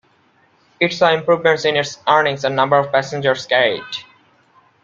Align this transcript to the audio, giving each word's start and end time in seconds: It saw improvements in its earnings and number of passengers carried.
It 0.79 0.93
saw 0.93 1.11
improvements 1.11 1.63
in 1.63 1.75
its 1.75 1.99
earnings 2.07 2.43
and 2.43 2.55
number 2.55 2.75
of 2.75 2.91
passengers 2.91 3.45
carried. 3.45 3.83